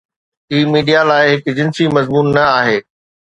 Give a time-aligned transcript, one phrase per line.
[0.53, 2.77] هي media لاء هڪ جنسي مضمون نه آهي.